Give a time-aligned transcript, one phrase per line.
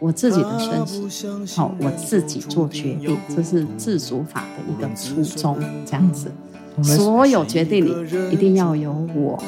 [0.00, 6.30] 我自己的生死，好，我自己做决定，这是自主法的一个初衷，这样子。
[6.82, 7.92] 所有决定里
[8.30, 9.42] 一定要有我。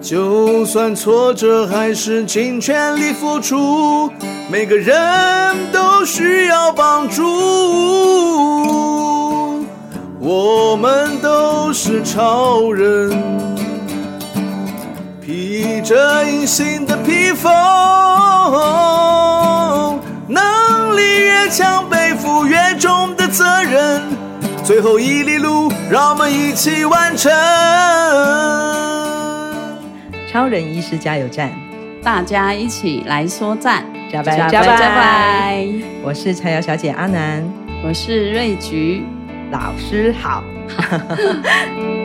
[0.00, 4.10] 就算挫折，还是尽全力付出。
[4.50, 4.96] 每个人
[5.72, 7.22] 都需要帮助，
[10.18, 13.10] 我们都是超人，
[15.78, 17.52] 披着隐形的披风，
[20.26, 24.02] 能力越强，背负越重的责任。
[24.64, 27.30] 最后一里路，让我们一起完成。
[30.32, 31.52] 超人医师加油站，
[32.02, 35.64] 大家一起来说赞，加拜加白加白！
[36.02, 37.48] 我是柴瑶小姐阿南，
[37.84, 39.04] 我是瑞菊
[39.52, 40.42] 老师好。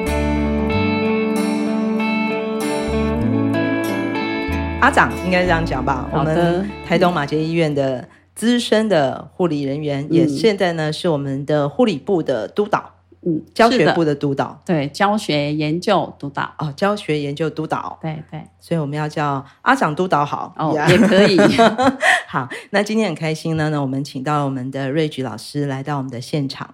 [4.83, 6.09] 阿长应该是这样讲吧？
[6.11, 12.91] 我们台东马偕医院的资深的护理人员，嗯、也现在呢是我们的护理部的督导。
[13.21, 21.39] 嗯，教学部的督导，对，教学研究督导哦，教学研究督导，对对，所以我们要叫阿长督导好哦，也可以。
[22.27, 26.69] 好，那今天很开心呢，那我们请到我们的瑞菊老师来到我们的现场，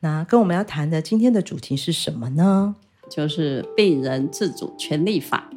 [0.00, 2.74] 那跟我们要谈的今天的主题是什么呢？
[3.08, 5.48] 就是病人自主权利法。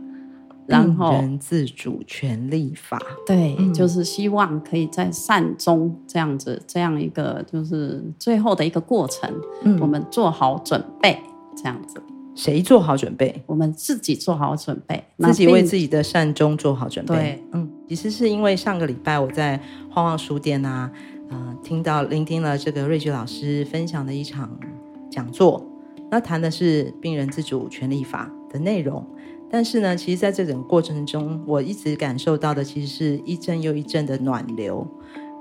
[0.67, 11.19] 然后，病人自主权利法，对，嗯、就是希望可以在善终这样子，这样一个就是最后的一个过程，嗯、我们做好准备，
[11.55, 12.01] 这样子。
[12.35, 13.41] 谁做好准备？
[13.47, 17.15] 我们自己做好准备，自己为自己的善终做好准备。
[17.15, 19.59] 对，嗯，其实是因为上个礼拜我在
[19.89, 20.91] 晃晃书店啊，
[21.29, 24.55] 呃，听到聆听了这个瑞菊老师分享的一场
[25.09, 25.65] 讲座，
[26.11, 29.03] 那谈的是病人自主权利法的内容。
[29.49, 34.85] 但是呢，其实在这种过程中，我一直感受到的，其实是一阵又一阵的暖流。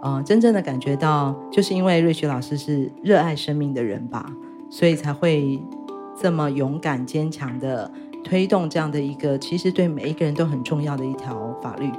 [0.02, 4.30] 呃，真正的感觉到，就是因为瑞雪老师是热爱生命的人吧，
[4.70, 5.60] 所以才会
[6.20, 7.90] 这么勇敢坚强的
[8.22, 11.90] 推动这样的一个，其实对每一个人都很重要的一条法律。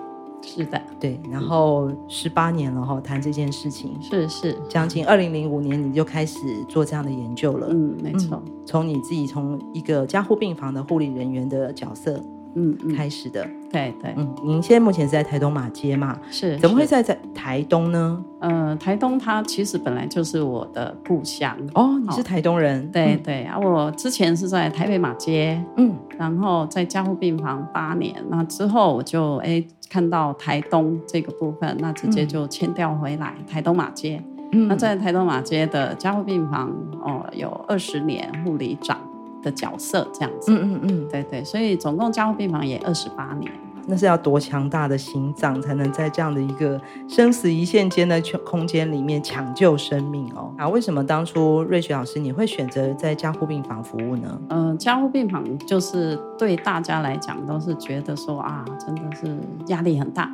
[0.47, 4.01] 是的，对，然后十八年了哈，谈这件事情。
[4.01, 12.23] 是是，将近二零零五年你就开始做这样的研究了，嗯，没错，嗯，从你自己从一个加护病房的护理人员的角色。
[12.59, 16.17] 嗯，开始的，对对，嗯，您现在目前是在台东马街嘛？
[16.31, 18.25] 是，怎么会在在台东呢？
[18.39, 21.55] 呃，台东它其实本来就是我的故乡。
[21.75, 22.89] 哦，你是台东人？
[22.91, 34.19] 对对啊，我之前是在台北马街，嗯，然后在加护病房八年，那之后我就哎看到台东这个部分，那直接就迁调回来台东马街，
[34.51, 36.69] 嗯，那在台东马街的加护病房
[37.03, 38.97] 哦，有二十年护理长。
[39.41, 43.51] 的角色这样子，嗯嗯嗯，对对，所以总共加护病房也二十八年，
[43.85, 50.53] 那是要多强大的心脏才能在这样的一个生死一线间的空间里面抢救生命哦？
[50.57, 54.41] 啊，为什么当初瑞雪老师你会选择在加护病房服务呢？
[54.49, 59.37] 嗯、呃，加护病房就是对大家来讲都是觉得说啊，真的是
[59.67, 60.29] 压力很大。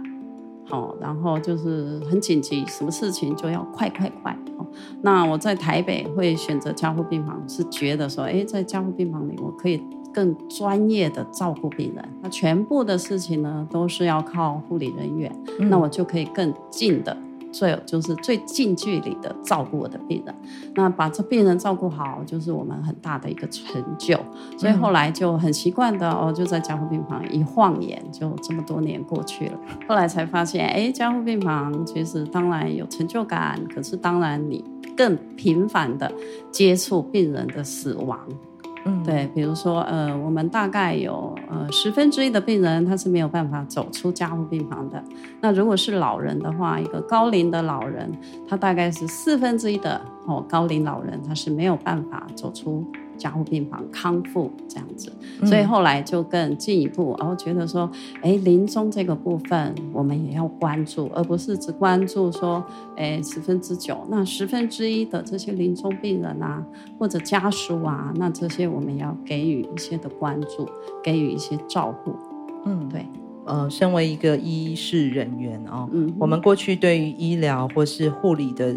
[0.66, 4.32] 好，然后就是很紧急，什么事情就要快快快。
[4.58, 4.66] 哦
[5.02, 9.82] 那我在台北会选择加护病房，是觉得说，哎，在加护病房里，我可以
[10.14, 12.04] 更专业的照顾病人。
[12.22, 17.16] 那全部的事情呢，都是要靠护理人员，嗯、那我就可以更近的。
[17.54, 20.36] 最有就是最近距离的照顾我的病人，
[20.76, 24.20] 那把这病人照顾好，就是我们很大的一个成就。
[24.58, 29.60] 所以后来就很习惯的哦，就在加护病房一晃眼就这么多年过去了。
[29.88, 34.66] 后来才发现，哎，加护病房其实当然有成就感，可是当然你
[34.98, 36.12] 更频繁的
[36.52, 38.20] 接触病人的死亡。
[38.86, 45.02] 嗯，对，比如说，呃，我们大概有呃十分之一的病人他是没有办法走出加护病房的。
[45.40, 48.12] 那如果是老人的话，一个高龄的老人，
[48.48, 52.86] 他大概是四分之一的哦高龄老人他是没有办法走出。
[53.18, 55.12] 加护病房康复这样子，
[55.46, 57.90] 所以后来就更进一步，然后觉得说，
[58.22, 62.64] 哎，临终这个部分我们也要关注，而不是只关注说，
[62.96, 66.66] 哎，十分之九，那十分之一的这些临终病人啊，
[66.98, 70.68] 或者家属啊，那这些我们要给予一些的关注，
[71.04, 72.14] 给予一些照顾。
[72.66, 73.06] 嗯，对，
[73.46, 78.76] 呃，身为一个医事人员哦，嗯，我们过去对于医疗或是护理的。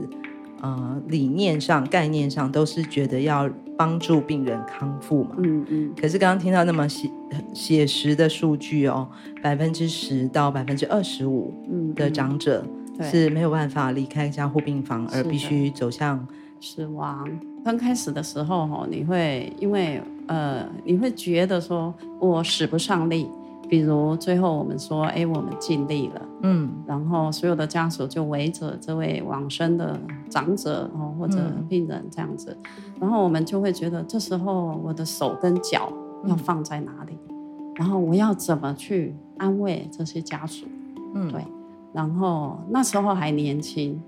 [0.66, 5.36] 呃，理念上、概念上都是觉得要帮助病人康复嘛。
[5.38, 5.66] 嗯嗯。
[5.68, 7.08] 嗯，可是刚刚听到那么写
[7.54, 9.06] 写实的数据哦，
[9.40, 11.54] 百分之十到百分之二十五
[11.94, 12.64] 的长者
[13.00, 16.26] 是没有办法离开加护病房，而必须走向
[16.60, 17.28] 死亡。
[17.64, 23.28] 刚开始的时候哈，你会因为呃，你会觉得说我使不上力，
[23.68, 29.98] 比如最后我们说，哎，我们尽力了，嗯，然后所有的家属就围着这位往生的
[30.30, 35.92] 长者哦，或者病人这样子，嗯、然后我们就会觉得，这时候我的手跟脚
[36.26, 37.18] 要放在哪里？
[37.28, 40.66] 嗯、然后我要怎么去安慰这些家属？
[41.14, 41.42] 嗯，对。
[41.92, 44.00] 然后那时候还年轻，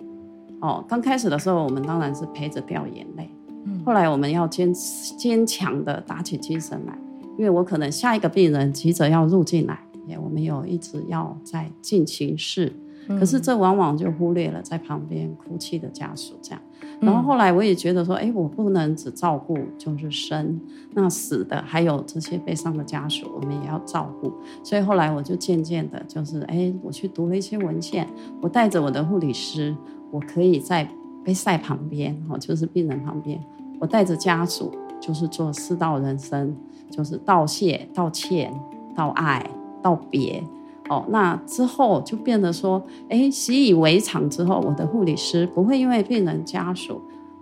[0.60, 3.30] 哦，刚开始的时候我们当然是陪着掉眼泪，
[3.64, 6.96] 嗯，后来我们要坚坚强的打起精神来。
[7.38, 12.72] 因为我可能下一个病人急着要入进来，也我们有一直要在进行式，
[13.08, 16.60] 可是这往往就忽略了在旁边哭泣的家属这样。
[17.00, 20.60] 然后后来我也觉得说，哎，我不能只照顾就是生，
[20.94, 24.32] 那死的还有这些悲伤的家属，我们也要照顾。
[24.64, 28.08] 所以后来我就渐渐的，就是哎，我去读了一些文献，
[28.42, 29.76] 我带着我的护理师，
[30.10, 30.88] 我可以在
[31.24, 33.40] 杯赛旁边，哦，就是病人旁边，
[33.78, 36.56] 我带着家属，就是做四道人生。
[36.90, 38.50] 就是道谢、道歉、
[38.96, 39.46] 道爱、
[39.82, 40.42] 道别，
[40.88, 46.98] 哦，那之后就变得说，哎，习以为常之后，我的护理师不会因为病人家属，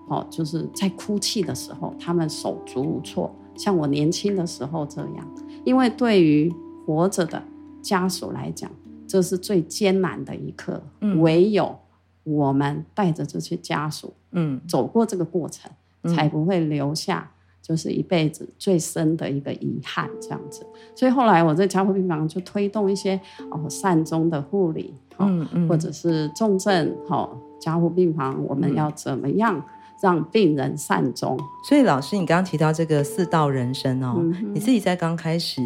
[0.09, 6.53] 哦，就是在哭泣的时候，他们手足无措，像我年轻的时候这样，因为对于
[6.85, 7.41] 活着的
[7.81, 8.69] 家属来讲，
[9.07, 11.79] 这是最艰难的一刻，嗯，唯有
[12.25, 15.71] 我们带着这些家属，嗯，走过这个过程，
[16.03, 17.31] 嗯，才不会留下。
[17.67, 20.65] 就是一辈子最深的一个遗憾，这样子。
[20.95, 23.21] 所以后来我在加护病房就推动一些
[23.51, 29.61] 哦善终的护理，嗯嗯，或者是重症哦加护病房，我们要怎么样
[30.01, 31.37] 让病人善终？
[31.69, 35.61] 所以老师，你刚刚提到这个四道人生哦，嗯、你自己在刚开始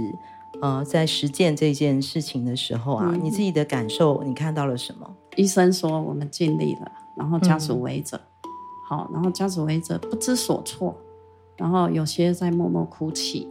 [0.62, 5.06] 呃在实践这件事情的时候啊，嗯、你自己的感受，你看到了什么？
[5.37, 8.49] 医生说我们尽力了，然后家属围着，嗯、
[8.88, 10.96] 好，然后家属围着不知所措。
[11.61, 13.47] 然后有些在默默哭泣，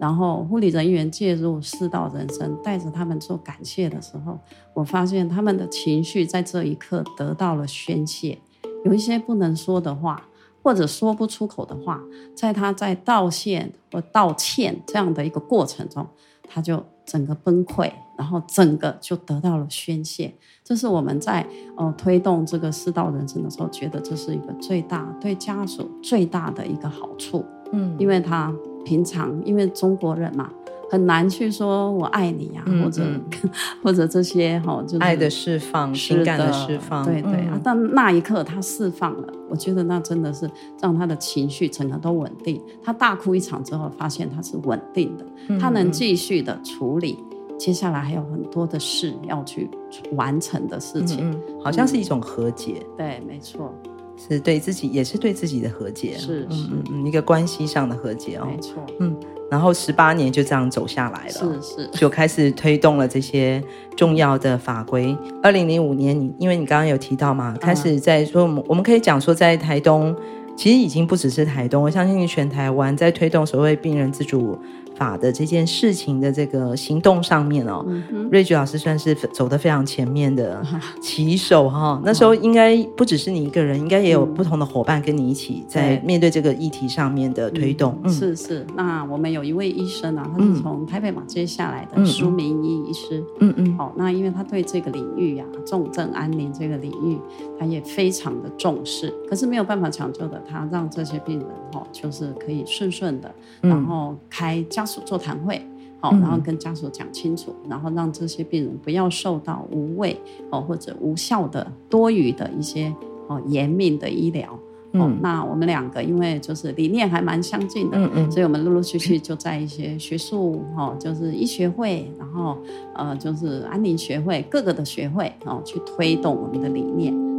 [0.00, 4.36] 然后护理人员介入四道人生，带着他们做感谢的时候，
[4.74, 8.36] 我发现他们的情绪在这一刻得到了宣泄，
[8.84, 10.28] 有一些不能说的话，
[10.60, 12.00] 或者说不出口的话，
[12.34, 16.04] 在他在道歉或道歉这样的一个过程中，
[16.48, 20.32] 他就整个崩溃，然后整个就得到了宣泄。
[20.64, 27.44] 这是我们在呃推动这个世道人生的时候，觉得这是一个最大对家属最大的一个好处。
[27.72, 28.50] 嗯，因为他
[28.82, 30.50] 平常因为中国人嘛，
[30.92, 33.02] 很难去说我爱你啊，嗯、或者
[33.82, 37.02] 或者这些哈，就是爱的释放、情感的释放。
[37.02, 40.50] 对对、嗯、啊，但那一刻他释放了，我觉得那真的是
[40.82, 42.60] 让他的情绪整个都稳定。
[42.84, 47.18] 他大哭一场之后，发现他是稳定的，嗯、他能继续的处理。
[47.58, 49.70] 接下来还有很多的事要去
[50.16, 52.82] 完成的事情，嗯嗯、好像是一种和解。
[52.82, 53.72] 嗯、对，没错，
[54.16, 56.16] 是对自己，也是对自己的和解。
[56.16, 58.46] 是，是嗯嗯，一个关系上的和解哦。
[58.50, 59.16] 没错，嗯，
[59.50, 63.62] 然后十八年就这样走下来了，是是， 就开始推动了这些
[63.96, 65.16] 重要的法规。
[65.42, 70.14] 二零零五年，你因为你刚刚有提到嘛，开始在说，嗯、我们可以讲说，在台东，
[70.56, 74.58] 其实已经不只是台东，我相信全台湾在推动所谓病人自主
[74.94, 80.62] 法的这件事情的这个行动上面哦，嗯、瑞菊老师算是走得非常前面的
[81.02, 82.02] 旗手哈、哦。
[82.04, 87.98] 那时候应该不只是你一个人，应该也有不同的伙伴跟你一起在面对这个议题上面的推动。
[88.04, 93.22] 嗯、是是，那我们有一位医生啊，他是从台北马街下来的苏明义医师。
[93.40, 93.76] 嗯嗯。
[93.76, 97.18] 好，那因为他对这个领域啊，重症安宁这个领域，
[97.58, 99.12] 他也非常的重视。
[99.28, 105.64] 可是没有办法抢救的他，让这些病人哈，就是可以顺顺的，然后开家属座谈会，
[106.00, 110.20] 好，然后跟家属讲清楚，然后让这些病人不要受到无谓
[110.50, 112.92] 哦或者无效的多余的一些
[113.28, 114.58] 哦严命的医疗。
[114.94, 122.58] 哦，那我们两个因为就是理念还蛮相近的，嗯嗯，所以我们陆陆续续就在一些学术哦，就是医学会，然后
[122.96, 127.31] 呃就是安宁学会各个的学会，哦去推动我们的理念。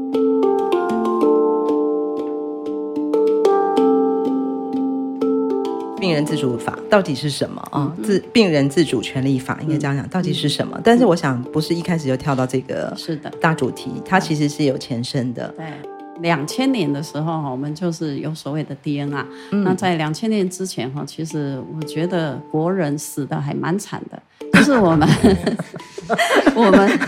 [6.04, 7.96] 病人自主法到底是什么啊？
[8.04, 10.78] 自病人自主权利法应该这样讲，到底是什么？
[10.84, 15.48] 但是我想不是一开始就跳到这个是的大主题，它其实是有前身的。
[15.56, 15.66] 对，
[16.20, 19.24] 两千年的时候哈，我们就是有所谓的 DNR。
[19.64, 25.08] 那在两千年之前哈，其实我觉得国人死的还蛮惨的，就是我们
[26.54, 27.00] 我们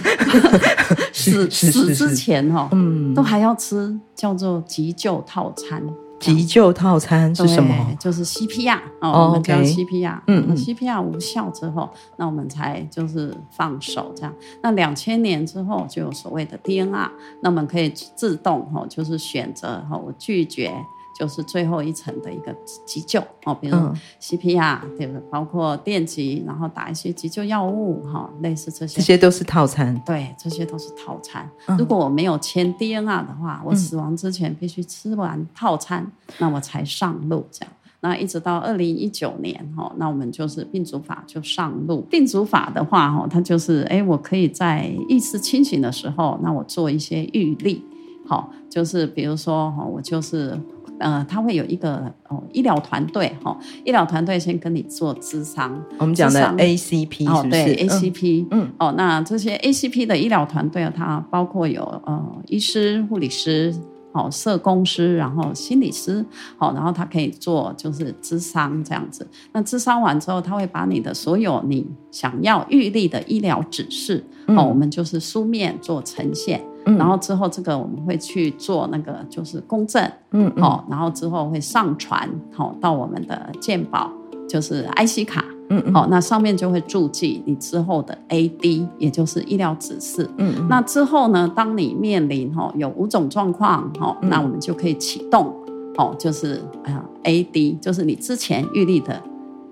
[1.11, 5.83] 死死之前哈，嗯，都还要吃叫做急救套餐。
[6.19, 7.75] 急救套餐是什么？
[7.99, 10.19] 就是 CPR 哦，oh, 我们叫 CPR。
[10.27, 14.33] 嗯嗯，CPR 无效之后，那我们才就是放手这样。
[14.61, 17.09] 那两千年之后就有所谓的 DNR，
[17.41, 20.73] 那我们可以自动哈，就是选择哈，我拒绝
[21.17, 22.53] 就是最后一层的一个
[22.85, 23.77] 急救哦，比如
[24.21, 25.21] CPR，对不对？
[25.31, 29.99] 包括电击，然后打一些急救药物哈，类似这些，这些都是套餐。
[30.05, 31.49] 对，这些都是套餐。
[31.77, 37.73] 如果我没有签 DNR 的话，我死亡之前必须吃完套餐，那我才上路这样。
[38.01, 42.01] 那一直到二零一九年哈，那我们就是病主法就上路。
[42.01, 47.83] 病主法的话哈，它就是哎，我可以在意识清醒的时候，那我做一些预立，
[48.27, 50.55] 好，就是比如说哈，我就是
[50.99, 57.49] 呃，他会有一个哦医疗团队哈，医疗团队先跟你做咨商，我们讲的 ACP 是不是？
[57.49, 63.73] 对 ACP，嗯，哦，那这些 ACP 的医疗团队它包括有呃医师、护理师。
[64.15, 66.25] 好，社工师，然后心理师，
[66.55, 69.27] 好，然后他可以做就是咨商这样子。
[69.51, 76.63] 那咨商完之后，他会把你的所有你想要预立的医疗指示，哦、嗯，我们就是书面做呈现。
[76.85, 84.11] 嗯，然后之后这个我们会去做那个就是公证，嗯，好，然后之后会上传好到我们的健保，
[84.47, 85.43] 就是 IC 卡。
[85.71, 90.29] 嗯，好、哦，那上面就会注记你之后的 AD，也就是医疗指示。
[90.37, 95.51] 嗯，嗯，那之后呢，当你面临哈、哦、有五种状况哈、嗯，那我们就可以启动，
[95.97, 99.19] 哦，就是啊 AD，就是你之前预立的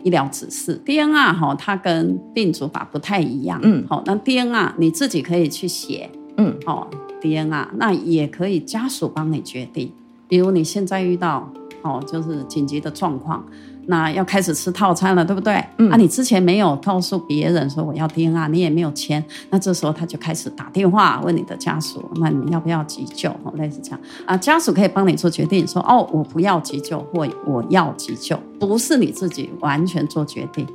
[0.02, 0.82] 医疗指示。
[0.84, 3.60] DNR 哈、哦，它跟病主法不太一样。
[3.62, 6.10] 嗯，好、哦，那 DNR 你自己可以去写。
[6.38, 6.88] 嗯，好、哦、
[7.24, 9.92] DNR 那也可以家属帮你决定。
[10.28, 11.50] 比如你现在遇到
[11.82, 13.44] 哦，就是紧急的状况。
[13.86, 15.62] 那要开始吃套餐了，对不对？
[15.78, 23.30] 嗯、啊，你之前没有告诉别人说我要 DNA，你也没有签，那这时候他就开始打电话问你的家属，那你要不要急救？
[23.44, 30.66] 哦，类似这样啊，家属可以帮你做决定，说哦，我不要急救，或我要急救，不是你自己完全做决定。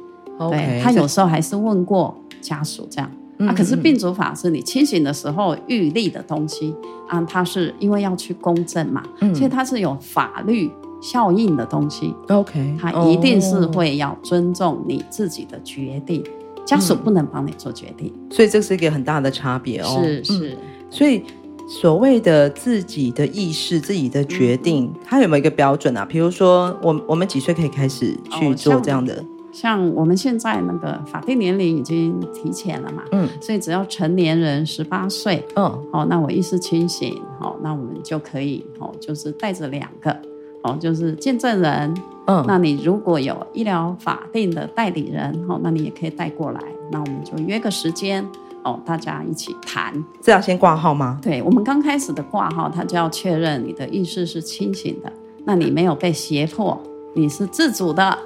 [0.51, 3.53] 对，他有时候还是问过家属这样、嗯、啊。
[3.53, 6.75] 可是病主法是你清醒的时候预立的东西
[7.09, 10.71] 啊，它是因为要去公证嘛，嗯、所以它是有法律。
[11.01, 20.01] 效应的东西，OK，它一定是会要尊重你自己的决定，哦、家属不能帮你做决定，所以这是一个很大的差别哦。
[20.03, 20.57] 是是、嗯，
[20.91, 21.23] 所以
[21.69, 26.05] 所谓的自己的意识、自己的决定，嗯、它有没有一个标准啊？
[26.05, 29.15] 比如说，我我们几岁可以开始去做这样的？
[29.15, 29.25] 哦、
[29.61, 40.17] 像，我们现在那个法定年龄已经提前了嘛，嗯，所以只要成年人十八岁，嗯，哦，那我意识清醒，好、哦，那我们就可以，哦，就是带着两个。
[40.63, 41.95] 哦，就是见证人，
[42.27, 46.61] 嗯，那你如果有医疗法定的代理人，哦，那你也可以带过来，
[46.91, 48.27] 那我们就约个时间，
[48.65, 49.93] 哦，大家一起谈。
[50.21, 51.19] 这要先挂号吗？
[51.23, 55.13] 对，我们刚开始的挂号，他就要确认你的意识是清醒的，
[55.45, 56.77] 那你没有被胁迫，
[57.15, 58.19] 你是自主的。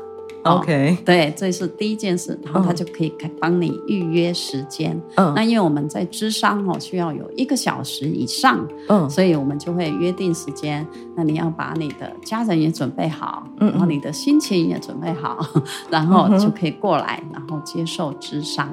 [0.44, 5.00] OK，对，这是第一件事，然后他就可以帮你预约时间。
[5.14, 10.84] 嗯，那因为我们在智商哦，需要有一个小时以上，嗯，所以我们就会约定时间。
[11.14, 15.38] 那你要把你的家人也准备好，嗯，然后你的心情也准备好，
[15.88, 18.68] 然后就可以过来，然后接受智商。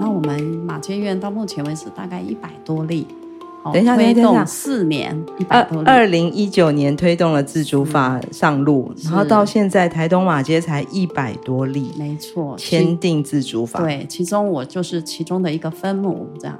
[0.00, 3.06] 那我们马偕院到目前为止大概一百多例。
[3.72, 5.88] 等一下，推动四年，一百多例。
[5.88, 13.80] 二零一九年推动了自主法上路，然后到现在台东马街才一百多例，没错，签订自主法。
[13.80, 16.58] 对，其中我就是其中的一个分母，这样。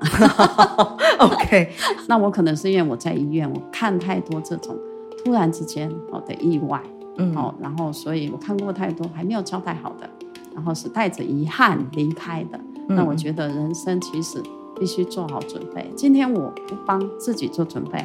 [1.19, 1.71] OK，
[2.07, 4.77] 那我可能是因为我在医院，我看太多这种
[5.25, 6.83] 突然之间哦的意外，
[7.17, 10.09] 嗯，哦，然后所以我看过太多还没有交代好的，
[10.55, 12.61] 然后是带着遗憾离开的。
[12.89, 14.43] 嗯、那我觉得人生其实。
[14.79, 15.91] 必须做好准备。
[15.97, 18.05] 今天我不帮自己做准备，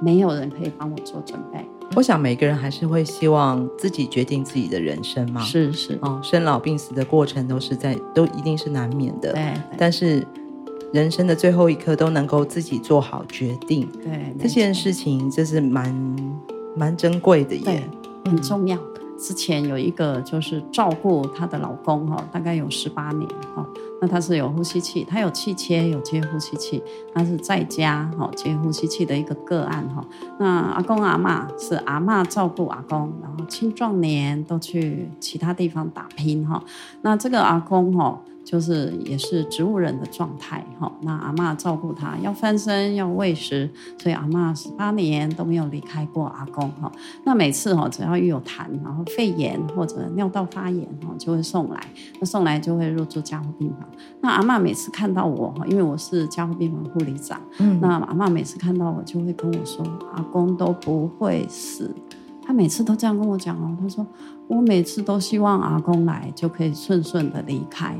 [0.00, 1.64] 没有人可以帮我做准备。
[1.96, 5.40] 我想每个人还是会希望自己决定自己的人生嘛。
[5.40, 9.32] 是是哦，生老病死的过程都是在，都一定是难免的。
[9.32, 9.54] 对，对。
[9.78, 10.26] 但是
[10.92, 16.36] 人生的最后一刻都能够自己做好决定，对这件事情，就是蛮
[16.76, 17.82] 蛮珍贵的耶，
[18.26, 18.78] 很重要。
[19.18, 23.66] 之前有一个就是照顾她的老公哈，大概有十八年哈。
[24.00, 26.82] 那他是有呼吸器，他有气切，有接呼吸器，
[27.14, 30.04] 他是在家哈接呼吸器的一个个案哈。
[30.38, 36.62] 那阿公阿嬷是阿嬷照顾阿公，然后青壮年都去其他地方打拼哈。
[37.02, 38.20] 那这个阿公哈。
[38.48, 46.90] 就是也是植物人的状态哈，那阿嬷照顾他，要翻身，要喂食，所以阿嬷十八年都没有离开过阿公哈。
[47.24, 51.78] 那每次哈，只要一有痰，然后肺炎或者尿道发炎哈，就会送来，
[52.18, 53.86] 那送来就会入住加护病房。
[54.22, 61.94] 那阿嬷每次看到我哈，因为我是加护病房护理长，嗯，那阿嬷每次看到我就会跟我说，阿公都不会死。
[62.42, 64.06] 他每次都这样跟我讲哦，他说
[64.46, 67.94] 我每次都希望阿公来就可以顺顺的离开。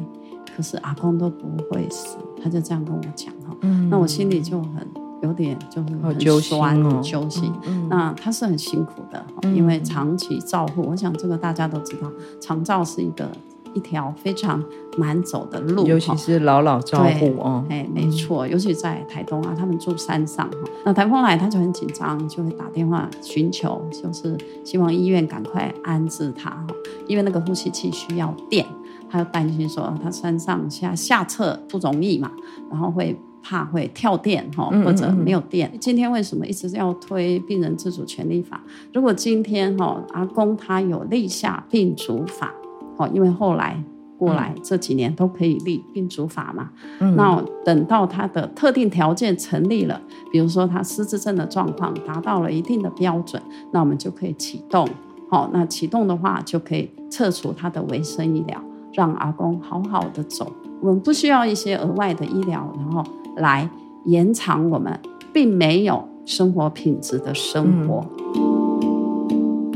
[0.59, 3.57] 可是阿公都不会死，他就这样跟我讲哈。
[3.61, 4.85] 嗯，那我心里就很
[5.23, 7.53] 有点就是很酸，很揪心。
[7.89, 9.25] 那他是很辛苦的，
[9.55, 12.11] 因为长期照护，我想这个大家都知道，
[12.41, 13.31] 长照是一个。
[13.75, 14.65] 一条非常
[14.97, 17.63] 难走的路，尤其是老老照护哦。
[17.69, 20.57] 哎，没错，尤其在台东啊，他们住山上哈。
[20.87, 26.67] 那台风来，他就很紧张，就会打电话寻求，就是希望医院赶快安置他哈，
[27.07, 28.67] 因为那个呼吸器需要电，
[29.11, 32.31] 他又担心说他身上下下侧不容易嘛，
[32.71, 35.69] 然后会怕会跳电哈，或者没有电。
[35.69, 35.81] 嗯嗯嗯。
[35.81, 38.61] 今天为什么一直要推病人自主权利法？
[38.93, 42.53] 如果今天哈阿公他有立下病主法。
[43.01, 43.81] 哦，因为后来
[44.19, 50.01] 过来这几年都可以立病主法嘛，嗯，那等到他的特定条件成立了，
[50.33, 54.85] 比如说他失智症的状况达到了一定的标准，那我们就可以启动。
[55.31, 58.61] 好，那启动的话就可以撤除他的维生医疗，
[58.93, 60.53] 让阿公好好的走。
[60.81, 63.05] 我们不需要一些额外的医疗，然后
[63.37, 63.69] 来
[64.07, 64.99] 延长我们
[65.33, 68.05] 并没有生活品质的生活。
[68.35, 68.59] 嗯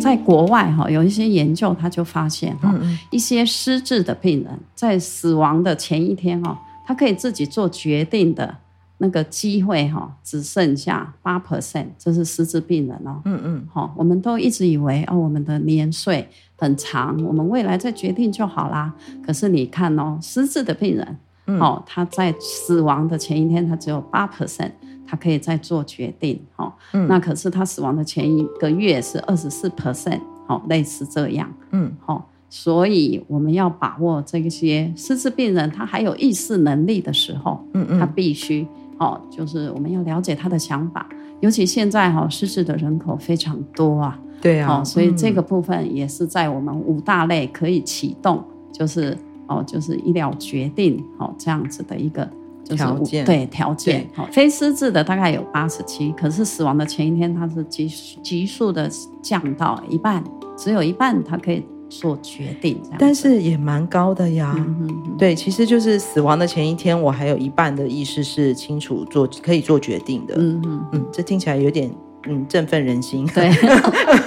[0.03, 2.75] 在国外哈，有一些研究，他就发现哈，
[3.11, 8.53] 一些失智的病人在死亡的前一天哈，他可以自己做决定的
[8.99, 13.23] 那个机会哈，只剩下八 percent，这是失智病人哦。
[13.25, 16.29] 嗯嗯，好，我们都一直以为哦，我们的年岁
[16.63, 18.95] 很长，我们未来再决定就好啦。
[19.27, 24.71] 可是你看哦，失智的病人，哦，他在死亡的前一天，他只有八 percent。
[25.05, 38.67] 他可以再做决定，哦，嗯，那可是他死亡的前一个月是二十四 percent，哦，类似这样，嗯，好，所以我们要把握这些失智病人他还有意识能力的时候，嗯嗯，他必须，
[38.99, 41.07] 哦，就是我们要了解他的想法，
[41.43, 52.27] 尤其现在哈失智的人口非常多啊，对啊，所以这个部分也是在我们五大类可以启动，就是哦，就是医疗决定，哦，这样子的一个。
[52.65, 53.25] 条件。
[53.27, 57.89] 对条件，非失智的大概有八十七，可是死亡的前一天，它是急
[58.23, 58.89] 急速的
[59.21, 60.23] 降到一半，
[60.57, 61.63] 只有一半它可以
[62.01, 64.55] 做决定，但是也蛮高的呀。
[64.57, 70.35] 嗯嗯对，其实就是死亡的前一天，我还有一半的意识是清楚做可以做决定的。
[70.39, 71.91] 嗯嗯嗯，这听起来有点
[72.27, 73.27] 嗯振奋人心。
[73.35, 73.51] 对，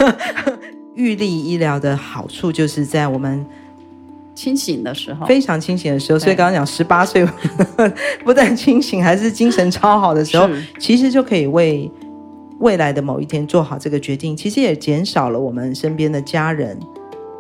[0.93, 3.45] 预立医疗的好处就是在我们。
[4.36, 7.25] 清醒的时候，非常清醒的时候，所以刚刚讲十八岁
[8.25, 11.89] 不但清醒，还是精神超好的时候，其实就可以为
[12.60, 14.36] 未来的某一天做好这个决定。
[14.36, 16.78] 其实也减少了我们身边的家人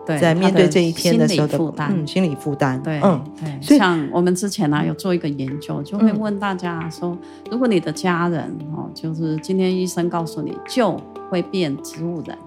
[0.05, 2.81] 在面对这一天的时候的负担，嗯，心理负担。
[2.81, 3.61] 对，嗯，对。
[3.61, 7.17] 所以像我们之前呢、啊、有做一个研究，就会问大家说，
[7.49, 8.43] 如果你的家人
[8.75, 12.37] 哦，就是今天医生告诉你救会变植物人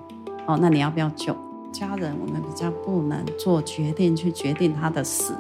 [0.47, 1.35] 哦，那你要不要救？
[1.71, 5.35] 家人，我们比较不能做决定去决定他的死，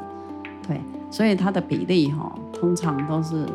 [0.67, 0.79] 对，
[1.11, 3.47] 所以他的比例哈，通常都是，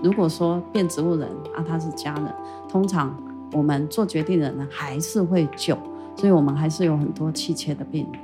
[0.00, 2.26] 如果说变植物人啊，他是家人，
[2.68, 3.14] 通常
[3.52, 5.76] 我们做决定的人呢还是会救，
[6.16, 8.20] 所以我们还是有很多气切的病人，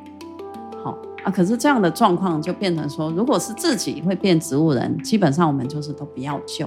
[0.82, 6.66] 好啊，可是这样的状况就变成说，如果是自己会变植物人，基本上我们就是都不要救。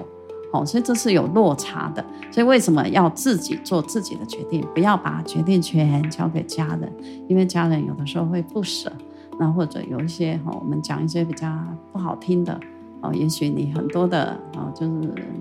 [0.52, 2.06] 好，所以这是有落差的。
[2.30, 6.94] 所以为什么要自己做自己的决定，不要把决定权交给家人？
[7.28, 8.92] 因为家人有的时候会不舍，
[9.40, 11.52] 那或者有一些哈，我们讲一些比较
[11.92, 12.60] 不好听的
[13.02, 14.92] 哦，也许你很多的哦，就是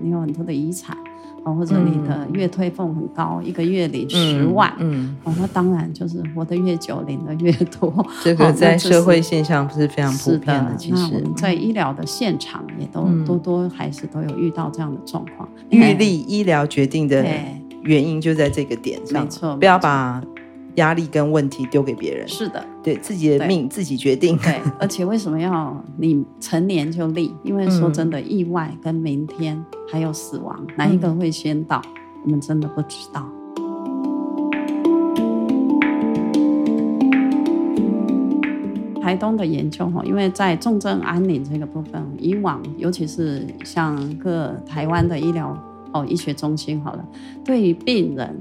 [0.01, 0.97] 你有很多的遗产。
[1.51, 7.93] 或者你的月退俸很高，嗯、一个月领十万，嗯，哦，那当然就是活得越久领的越多。
[8.23, 15.47] 这个在社会现象不是非常普遍的，的其实在医疗的现场也都多多还是都有遇到这样的状况。
[15.69, 17.25] 预立医疗决定的
[17.81, 20.21] 原因就在这个点上，没错，不要把。
[20.75, 24.35] 压力跟问题丢给别人，是的，对自己的命自己决定。
[24.37, 27.31] 对，而且为什么要你成年就立？
[27.43, 31.81] 因为说真的，意外跟明天还有死亡，嗯、哪一个会先到？
[32.23, 33.29] 我们真的不知道。
[39.01, 45.55] 台东的研究哈，因为在重症安宁这个部分，以往尤其是像各台湾的医疗
[45.91, 47.05] 哦医学中心好了，
[47.45, 48.35] 对于病人。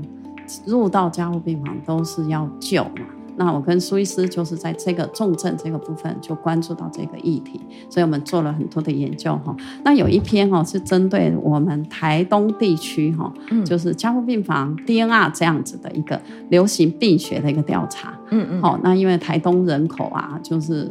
[0.67, 9.57] 入到加护病房都是要救嘛，那我跟苏医师就是在这个重症这个部分就关注到这个议题，所以我们做了很多的研究哈。
[9.85, 13.33] 那有一篇哈是针对我们台东地区哈，
[13.65, 18.13] 就是加护病房 DNR 这样子的一个流行病学的一个调查。
[18.31, 18.63] 嗯嗯。
[18.63, 20.91] 好，那因为台东人口啊，就是。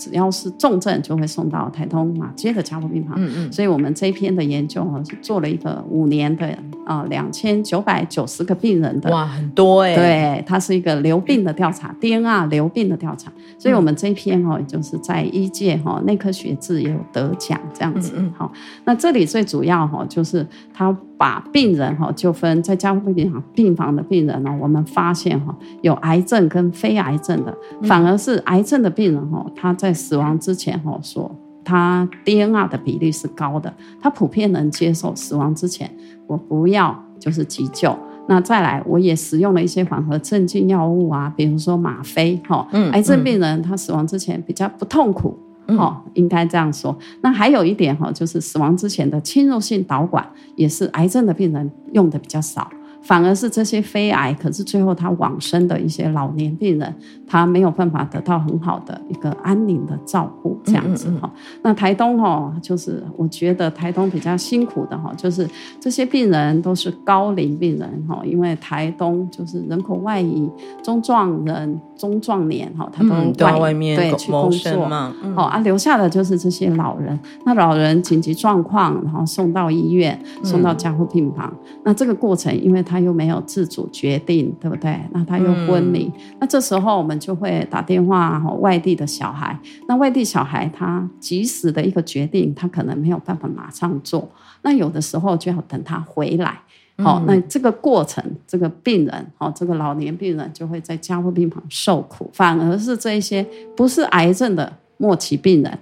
[0.00, 3.14] 只要是重症，就会送到台东马偕的加护病房。
[3.18, 9.94] 嗯嗯，所以我们这一篇的研究是做了一个五年的啊两千九百九十个病人的，哇，很多哎。
[9.94, 13.30] 对，它是一个流病的调查，D N R 流病的调查。
[13.58, 18.14] 所以，我们这一篇哈，就是在医界哈内科学志也有得奖这样子。
[18.34, 18.50] 好，
[18.86, 31.30] 那这里最主要哈，就是他把病人哈就分在加护病房病房的病人呢，我们发现哈有癌症跟非癌症的，反而是癌症的病人哈，他在死亡之前哈说
[31.62, 35.90] 他 DNR 的比例是高的，他普遍能接受死亡之前
[36.26, 37.94] 我不要就是急救。
[38.26, 45.38] 那再来，我也使用了一些缓和镇静药物啊，比如说吗啡，哈，癌症病人他死亡之前比较不痛苦，
[45.76, 46.96] 哦、应该这样说。
[47.22, 52.70] 那还有一点哈，就是死亡之前的侵入性导管也是癌症的病人用的比较少。
[53.02, 56.94] 反而是这些肺癌，可是最后他往生的一些老年病人，
[57.26, 61.30] 他没有办法得到很好的一个安宁的照顾，这样子哈。
[61.62, 65.48] 那台东哈，就是我觉得台东比较辛苦的哈，就是
[65.80, 70.48] 这些病人都是高龄病人哈，因为台东就是人口外移，
[70.82, 73.10] 中壮人、中壮年哈，他都
[73.44, 77.18] 外、嗯、外面对去工作嘛，好、嗯、啊，留下的就是这些老人。
[77.44, 81.50] 那老人紧急状况，然后送到医院，送到加护病房。
[81.50, 84.98] 嗯、那这个过程，因为他又没有自主决定，对不对？
[85.12, 94.28] 那他又昏迷，嗯、那这时候我们就会打电话，外地的小孩，那外地小孩他及时的一个决定，他可能没有办法马上做，
[94.62, 96.60] 那有的时候就要等他回来，
[96.98, 105.78] 好、嗯，那这个过程，这个病人，哦，这个老年病人就会在加护病房受苦，反而是这一些不是癌症的末期病人，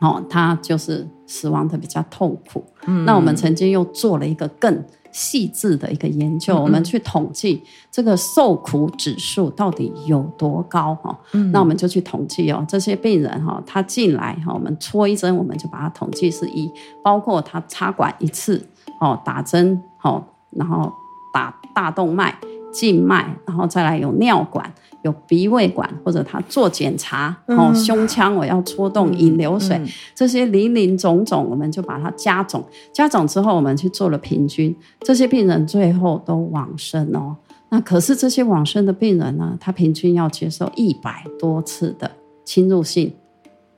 [0.00, 2.64] 哦，他就是死亡的比较痛苦。
[2.86, 4.82] 嗯，那我们曾经又做了一个更。
[5.12, 11.16] 细致的一个研究，我们去统计这个受苦指数到底有多高哈？
[11.32, 16.72] 嗯、那我们就去统计哦，这些病人哈，他进来哈，我们戳一针，我们就把它统计是一，
[17.04, 18.66] 包括他插管一次
[19.00, 20.90] 哦，打针哦，然后
[21.32, 22.34] 打大动脉、
[22.72, 24.72] 静脉，然后再来有尿管。
[25.02, 29.80] 有鼻胃管，或者他做检查，哦，嗯、胸腔我要戳动引流水，
[30.14, 37.36] 这些林林总总，我们就把它加总，加总之后，我们去做了平均，这些病人最后都往生哦。
[37.68, 42.10] 那可是这些往生的病人呢，他平均要接受一百多次的
[42.44, 43.12] 侵入性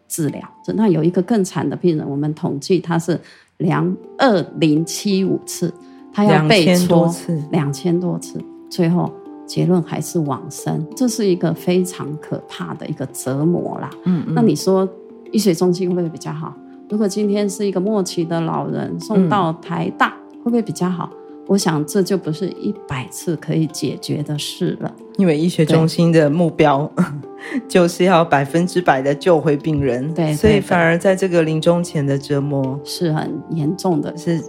[0.06, 0.42] 治疗。
[0.74, 3.18] 那有一个更惨的病人，我们统计他是
[3.56, 5.72] 两二零七五次，
[6.12, 7.10] 他要被戳
[7.50, 9.10] 两千多次，最后。
[9.46, 13.90] 结论还是往生，这是一个非常可怕的一个折磨啦。
[14.04, 14.88] 嗯，嗯，那你说
[15.32, 16.54] 医学中心会不会比较好？
[16.88, 21.10] 如果今天是一个末期的老人送到台大，嗯、会不会比较好？
[21.46, 24.90] 我想这就不是一百次可以解决的事了。
[25.18, 26.90] 因为医学中心的目标
[27.68, 34.42] 就是要百分之百的救回病人，对，对，对，所以反而在这个临终前的折磨是很严重的，是。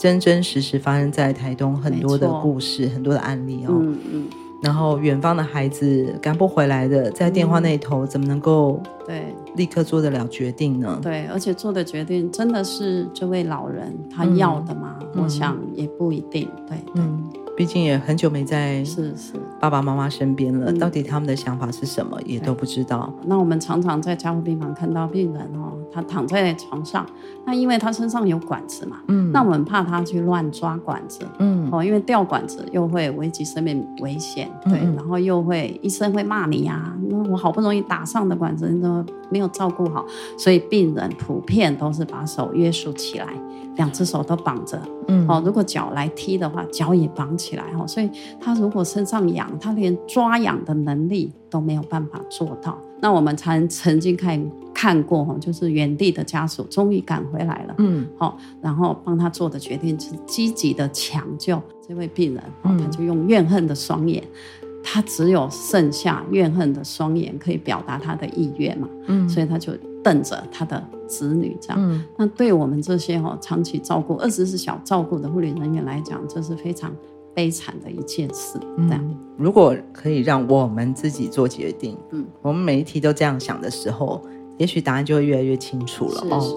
[0.00, 3.72] 真真实实发生在台东很多的故事，很多的案例哦。
[3.72, 4.24] 嗯嗯。
[4.62, 10.98] 然后远方的孩子赶不回来的，在电话那头怎么能够对立刻做得了决定呢？
[11.02, 14.96] 对，而且做的决定真的是这位老人他要的吗？
[15.14, 16.48] 嗯、我想也不一定。
[16.66, 17.02] 对对。
[17.02, 19.34] 嗯毕竟也很久没在是是。
[19.60, 23.12] 爸爸妈妈身边了，到底他们的想法是什么，也都不知道。
[23.26, 27.04] 那我们常常在加护病房看到病人哦，他躺在床上，
[27.44, 40.06] 那因为他身上有管子嘛，嗯，那我们怕他去乱抓管子，嗯，哦，因为掉管子又会危及生命危险，对，然后又会医生会骂你呀，那我好不容易打上的管子你都没有照顾好，
[40.38, 43.26] 所以病人普遍都是把手约束起来。
[43.76, 52.78] 两只手都绑着，嗯，哦，如果脚来踢的话，脚也绑起来，哈，所以他如果身上痒，他连抓痒的能力都没有办法做到。
[53.00, 64.22] 那我们才曾经看看过，哈，就是远地的家属终于赶回来了，嗯，好，然后帮他做的决定是积极的抢救这位病人，哦，他就用怨恨的双眼。
[64.82, 71.76] 他只有剩下怨恨的双眼可以表达他的意愿嘛，嗯，所以他就瞪着他的子女这样。
[71.78, 76.90] 嗯，那对我们这些哈长期照顾、二十四小时照顾的护理人员来讲，这是非常
[77.40, 78.58] 悲惨的一件事。
[78.76, 84.22] 这样，嗯，如果可以让我们自己做决定，嗯，我们每一题都这样想的时候，
[84.58, 86.20] 也许答案就会越来越清楚了。
[86.38, 86.54] 是是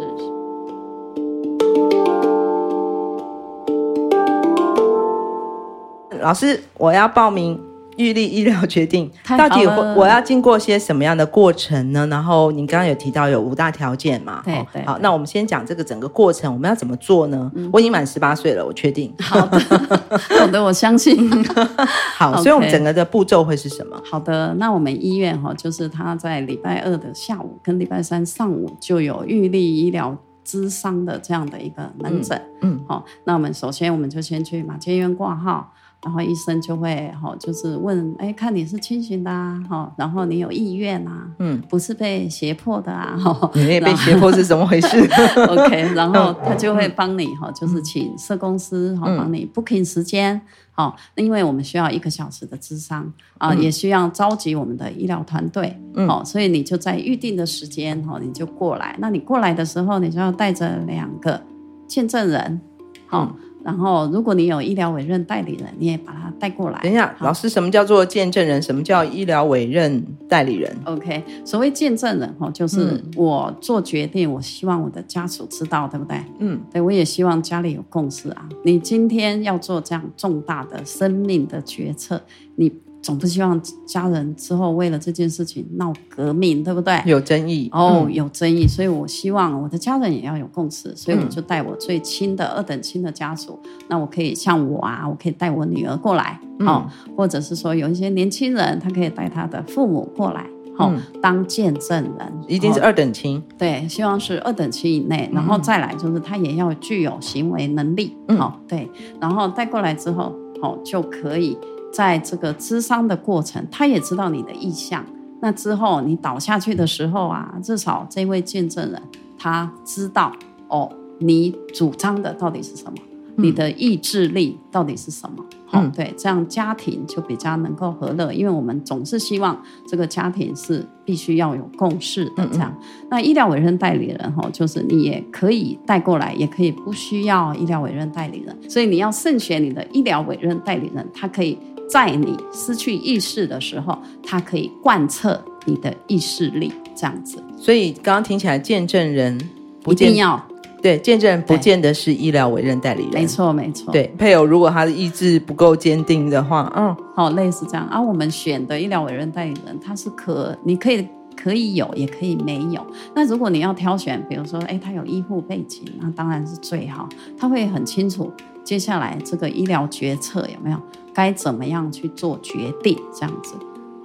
[6.09, 6.19] 是。
[6.19, 7.57] 老师，我要报名。
[7.97, 12.07] 预立医疗决定到底我要经过些什么样的过程呢？
[12.07, 14.41] 然后您刚刚有提到有五大条件嘛？
[14.43, 14.85] 对对，对。
[14.85, 17.51] 好，那我们先讲这个整个过程，我们要怎么做呢？
[17.55, 19.13] 嗯、我已经满十八岁了，我确定。
[19.19, 19.59] 好的，
[20.39, 21.29] 好的，我相信。
[22.17, 24.01] 好，所以我们整个的步骤会是什么？
[24.09, 32.41] 好的，那我们医院哈，就是他在礼拜二的下午跟礼拜三上午就有预立医疗咨商的这样的一个门诊。
[32.61, 35.71] 嗯，好、哦，那我们首先我们就先去马偕医院挂号。
[36.03, 44.99] 然后医生就会哈，就是问，哎，看你是清醒的啊，哈，然后你有意愿啊，嗯，不是被胁迫的啊，哈，你也被胁迫是怎么回事？
[45.47, 58.95] OK，然后他就会帮你哈，就是请社公司哈帮你 booking 时间，好，因为我们需要一个小时的智商啊，也需要召集我们的医疗团队，好，所以你就在预定的时间哈，你就过来。
[58.99, 61.41] 那你过来的时候，你就要带着两个
[61.87, 62.59] 见证人，
[63.07, 63.33] 好。
[63.63, 66.79] 然后，如果你有医疗委任代理人，你也把他带过来。
[66.83, 68.61] 等一下，老师，什么叫做见证人？
[68.61, 76.17] 什么叫医疗委任代理人？OK，所谓见证人哈，就是我做决定，我希望我的家属知道，对不对？
[76.39, 78.49] 嗯，对，我也希望家里有共识啊。
[78.65, 82.21] 你今天要做这样重大的生命的决策，
[82.55, 82.71] 你。
[83.03, 86.99] 总不希望家人之后为了这件事情闹革命，对不对？
[87.05, 87.69] 有争议。
[87.73, 93.59] 哦，有争议，所以我希望我的家人也要有共识，所以我就带我最亲的二等亲的家属。
[93.89, 96.87] 那我可以像我啊，我可以带我女儿过来，哦，
[97.17, 108.89] 或者是说有一些年轻人，他可以带他的父母过来，哦，当见证人，一定是二等亲，对，希望是二等亲以内，然后再来就是他也要具有行为能力，好，对，
[109.19, 111.57] 然后带过来之后，好就可以。
[111.93, 115.05] 在这个咨商的过程，他也知道你的意向。
[115.39, 119.01] 那之后你倒下去的时候啊，至少这位见证人
[119.37, 120.31] 他知道
[120.69, 122.93] 哦，你主张的到底是什么，
[123.35, 125.43] 嗯、你的意志力到底是什么。
[125.65, 132.47] 好、嗯哦，对，这样家庭就比较能够和乐，因为我们总是希望这个家庭是必须要有共识的。
[132.47, 132.73] 这样，
[133.09, 138.57] 那医疗委任代理人哈，就是你也可以带过来，也可以不需要医疗委任代理人。
[138.69, 141.57] 所以你要慎选你的医疗委任代理人，他可以。
[141.93, 147.37] 在你失去意识的时候，它可以贯彻你的意识力，这样子。
[147.55, 149.39] 所以刚刚听起来，见证人
[149.83, 150.43] 不一定要
[150.81, 153.13] 对见证人不见得是医疗委任代理人。
[153.13, 153.91] 没错，没错。
[153.91, 157.87] 对配偶，如果他的意志不够坚定的话，嗯，好，类似这样。
[157.91, 162.83] 而、啊、我们选的医疗委任代理人，他是可你可以可以有，也可以没有。
[163.13, 167.07] 那如果你要挑选，比如说，哎，他有医护背景，那当然是最好。
[167.37, 168.31] 他会很清楚
[168.63, 170.77] 接下来这个医疗决策有没有。
[171.13, 172.97] 该怎么样去做决定？
[173.13, 173.53] 这样子，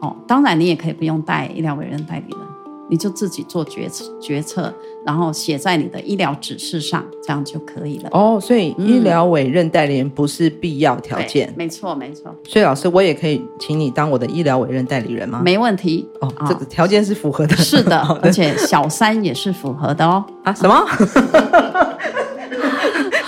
[0.01, 2.47] 哦，当然你也可以不用带医疗委任代理人，
[2.91, 3.89] 你就自己做决
[4.21, 4.73] 决策，
[5.05, 8.09] 然后写在你的医疗指示上，这样就可以了。
[8.13, 11.49] 哦，所以医疗委任代理人不是必要条件。
[11.49, 12.35] 嗯、没错，没错。
[12.47, 15.41] 所以老师，我也可以请你当我的医疗委任代理人吗？
[15.45, 16.09] 没问题。
[16.21, 17.57] 哦，这个条件是符合的。
[17.57, 20.25] 是 的，而且小三也是符合的哦。
[20.45, 20.53] 啊？
[20.55, 20.75] 什么？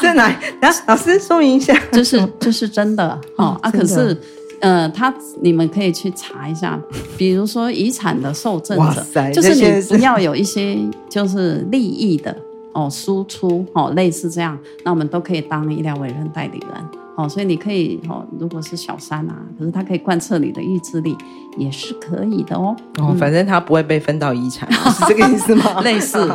[0.01, 0.29] 在哪？
[0.61, 3.71] 来，老师说明一下，这是这是真的哦啊！
[3.71, 4.17] 可是，
[4.61, 6.81] 呃，他你们可以去查一下，
[7.17, 12.35] 比如说遗产的受赠者，就是你不要有一些就是利益的
[12.73, 17.29] 哦输出哦，类似这样，那我们都可以当医疗委任代理人哦。
[17.29, 21.17] 所以你可以哦，如果是小三啊，可是他可以贯彻你的意志力，
[21.57, 22.77] 也是可以的哦。
[22.99, 25.81] 哦，反正他不会被分到遗产，是这个意思吗？
[25.83, 26.19] 类似。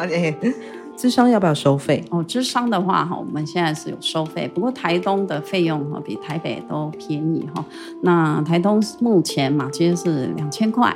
[0.97, 2.03] 咨商要不要收费？
[2.09, 7.63] 哦，咨商的话哈，我们现在是有收费，不过台东的费用哈比台北都便宜哈。
[8.01, 10.95] 那台东目前嘛，其实是两千块。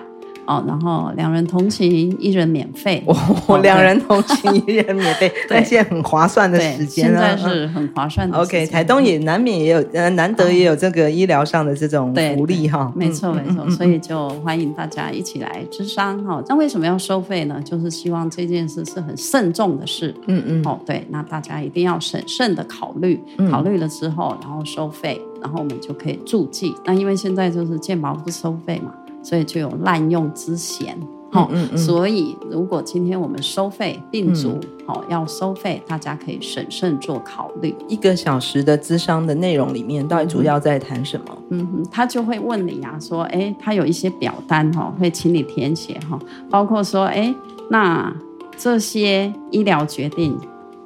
[0.49, 1.87] 哦，然后两人同行
[2.19, 8.35] 一人免费， 哦两人同行一人免费， 那，现在很划算的时间了，现在是很划算的。
[8.35, 12.91] OK，台东也难免也有，呃，难得也有这个医疗上的这种福利哈。
[12.95, 16.41] 没错没错，所以就欢迎大家一起来咨商哈。
[16.47, 17.61] 那为什么要收费呢？
[17.63, 26.73] 就是希望这件事是很慎重的事，嗯嗯，哦对，那大家一定要审慎的考虑，考虑了之后，然后收费，然后我们就可以注记。
[26.85, 28.91] 那因为现在就是健保不收费嘛。
[29.21, 30.97] 所以就有滥用之嫌，
[31.33, 37.75] 嗯嗯嗯，所以如果今天我们收费，病足好要收费，大家可以审慎做考虑。
[37.87, 41.37] 一个小时的咨商的内容里面，到底主要在谈什么？
[41.49, 46.17] 嗯哼，他就会问你啊，说，哎，他有一些表单哈，会请你填写哈，
[46.49, 47.33] 包括说，哎，
[47.69, 48.15] 那
[48.57, 50.37] 这些医疗决定。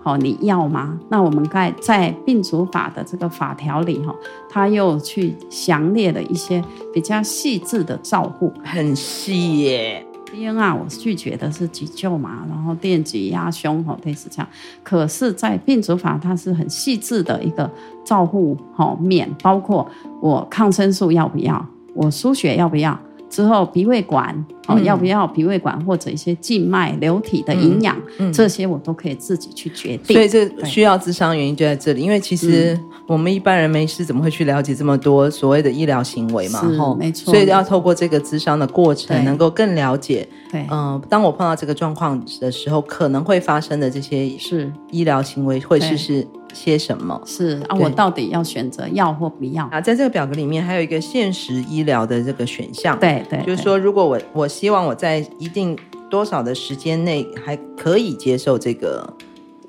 [0.03, 0.99] 好，你要吗？
[1.07, 4.13] 那我们在在病主法的这个法条里，哈，
[4.49, 6.61] 他又去详列了一些
[6.93, 10.05] 比较细致的照护，很细耶。
[10.29, 14.47] DNR 我拒绝的是急救嘛，然后电击压胸，哈，类似这样。
[14.83, 17.71] 可是，在病主法，它是很细致的一个
[18.03, 19.89] 照护，哈，面包括
[20.21, 22.99] 我抗生素要不要，我输血要不要。
[23.33, 30.15] 之后鼻胃管哦，要不要鼻胃管或者一些静脉流体的营养，嗯嗯、这些我都可以自己去决定。
[30.15, 36.61] 所以这需要智商原因就在这里，因为其实我们一般人没事怎么会去了解这么多所谓的医疗行为嘛？
[36.61, 37.33] 是，没错。
[37.33, 44.71] 所以要透过这个咨商的过程，能够更了解对，嗯、呃，当我碰到这个状况的时候，可能会发生的这些是。
[44.91, 47.19] 医疗行为会是是些什么？
[47.25, 49.81] 是啊，我到底要选择要或不要啊？
[49.81, 55.77] 在这个表格里面还有一个现实医疗的这个选项，对对，就是说，如果我我希望我在一定
[56.09, 59.11] 多少的时间内还可以接受这个。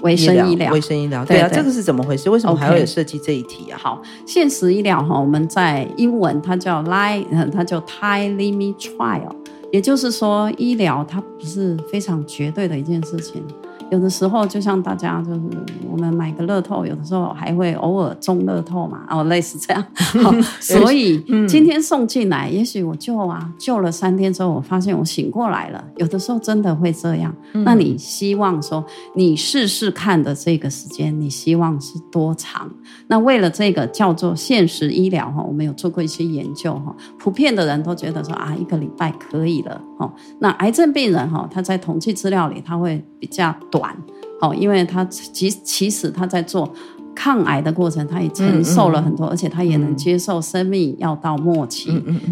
[0.01, 2.29] 卫生医疗，卫生医疗，对啊，对对，这个是怎么回事？
[2.29, 3.81] 为什么还会有设计这一题啊？Okay.
[3.81, 9.33] 好，现实医疗哈，我们在英文它叫 lie，它叫 time limit trial，
[9.73, 13.42] 也就是说，医疗它不是非常绝对的一件事情。
[13.90, 15.40] 有的时候，就像大家就是
[15.88, 19.85] 我们买个乐透，有的时候还会偶尔中乐透嘛，哦，类似这样。
[20.23, 25.85] 好，所以今天送进来，也许我救啊救了三天之后，我发现我醒过来了。
[25.97, 27.35] 有的时候真的会这样。
[27.53, 32.68] 那你希望说你试试看的这个时间，你希望是多长？
[33.07, 39.81] 那为了这个叫做现实医疗哈，我们有做过一些研究哈，普遍的人都觉得说啊，一个礼拜可以了。
[40.07, 43.97] 哈，那癌症病人哈，他在统计资料里他会比较短，
[44.40, 46.73] 哦，因为他其其实他在做
[47.14, 51.90] 抗癌的过程，他也承受了很多，嗯嗯、而且他也能接受生命要到末期，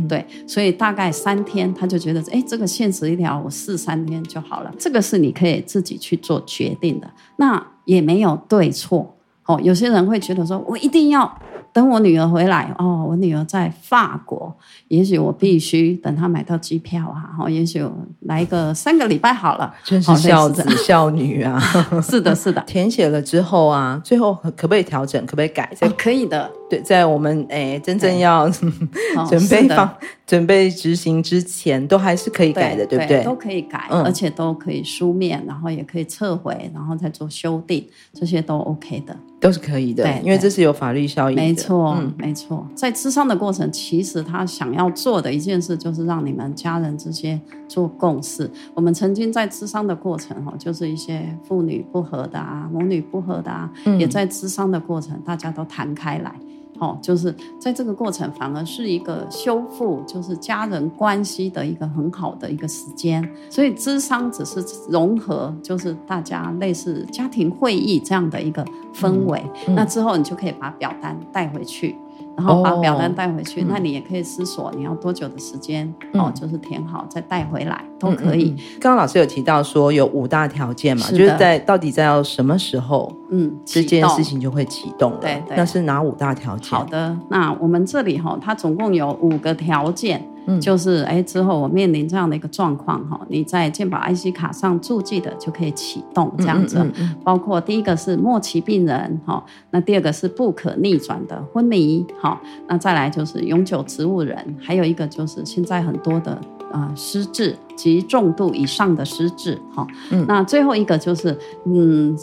[0.09, 9.15] 对，所以大概三天他就觉得，哎，这个现实一条我试三天就好了，这个是你可以自己去做决定的，那也没有对错，
[9.47, 11.39] 哦，有些人会觉得说我一定要。
[11.73, 14.55] 等我女儿回来哦，我女儿在法国，
[14.89, 17.83] 也许我必须等她买到机票啊，哦，也许
[18.21, 21.59] 来个三个礼拜好了，真是孝子孝女啊！
[22.03, 25.25] 是的，是的，填写了之后啊，最后可不可以调整？
[25.25, 25.71] 可不可以改？
[25.81, 26.51] 哦，可以的。
[26.69, 28.49] 对，在我们诶真正要
[29.29, 29.91] 准备放、哦、
[30.27, 33.25] 准备执行之前，都还是可以改的，对，对不对，对？
[33.25, 40.05] 都可以改，嗯、而且都可以书面，然后也可以撤回，然后再做修订，这些都 OK 的，都是可以的。
[40.05, 41.43] 对，因为这是有法律效应的。
[41.43, 42.65] 没错，嗯、没错。
[42.77, 48.49] 在咨商的过程，其实他想要做的一件事，就是让你们家人之间做共识。
[48.73, 56.33] 我们曾经在咨商的过程，哈，就是一些父女不和的啊，母女不和的啊，嗯、也在咨商的过程，大家都谈开来。
[56.83, 63.23] 哦，就是在这个过程，反而是一个修复，就是家人关系的一个很好的一个时间。
[63.49, 69.40] 所以，咨商只是融合，就是大家类似家庭会议这样的一个氛围。
[69.68, 71.95] 嗯嗯、那之后，你就可以把表单带回去。
[72.37, 78.51] 然后把表单带回去，哦、那你也可以思索你要多久的时间，嗯、哦，就是填好再带回来都可以。
[78.81, 85.18] 刚刚老师有提到说有五大条件嘛，是就是在到底在要什么时候，嗯，这件事情就会启动了。
[85.21, 86.71] 对对，那是哪五大条件？
[86.71, 90.27] 好的，那我们这里哈、哦，它总共有五个条件。
[90.47, 96.79] 嗯，就是哎，之后我面临这样的一个状况哈，你在健保 IC 卡上注记的就可以启动这样子。
[96.79, 106.33] 嗯嗯嗯、包括第一个是末期病人哈，那第二个是不可逆转的昏迷哈，那再来就是永久植物人，还有一个就是现在很多的
[106.73, 109.87] 啊、呃、失智及重度以上的失智哈。
[110.11, 112.17] 嗯，那最后一个就是嗯，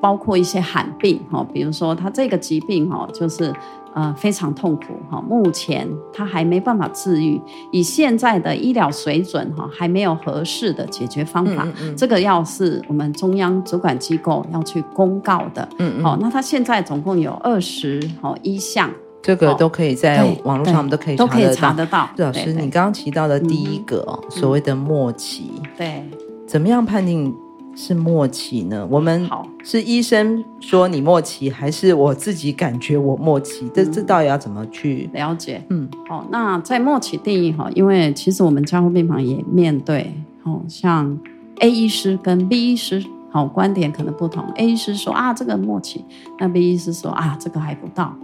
[0.00, 3.52] 包括一些罕病哈，比如说他这个疾病哈，就是。
[3.96, 7.40] 呃，非常痛苦哈，目前他还没办法治愈，
[7.72, 11.62] 以现在的医疗水准哈，还没有合适的解决方法。
[11.64, 15.66] 嗯嗯、这个要是我们中央主管机构要去公告的。
[15.78, 16.04] 嗯嗯。
[16.04, 18.90] 好、哦，那他现在总共有二十哦一项，
[19.22, 22.06] 这个都可以在网络上，我们都可以都可以查得到。
[22.18, 26.04] 老师，你刚刚提到的第一个、所谓的末期，对，
[26.46, 27.34] 怎么样判定？
[27.76, 28.88] 是默契呢？
[28.90, 29.28] 我们
[29.62, 33.68] 是医生说你默契，还是我自己感觉我默契？
[33.74, 35.62] 这、嗯、这到底要怎么去了解？
[35.68, 40.10] 嗯，好，那在默契定义哈，因为其实我们加护病房也面对，
[40.44, 41.16] 哦，像
[41.60, 44.42] A 医师跟 B 医师，好，观点可能不同。
[44.56, 46.02] A 医师说啊，这个默契，
[46.38, 48.16] 那 B 医师说啊，这个还不到。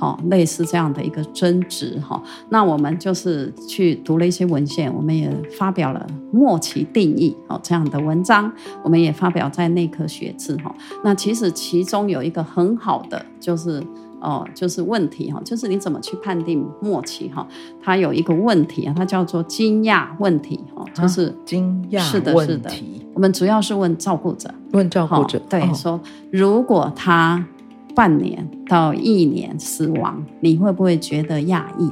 [0.00, 8.50] 好，类似这样的一个争执哈，那我们就是去读了一些文献，我们也发表了末期定义哦这样的文章，
[8.82, 10.74] 我们也发表在内科学志哈。
[11.04, 13.82] 那其实其中有一个很好的就是
[14.22, 17.46] 哦，就是问题哈，就是你怎么去判定末期哈？
[17.82, 22.70] 它有一个问题啊，它叫做惊讶问题哈，就是惊讶是的，是的。
[23.12, 26.00] 我们主要是问照顾者，问照顾者，对，哦、说
[26.32, 27.44] 如果他。
[27.94, 31.90] 半年到一年死亡，你会不会觉得讶异？